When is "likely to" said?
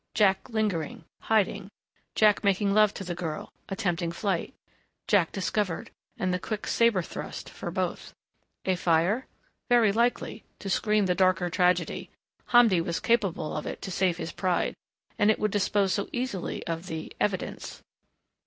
9.91-10.71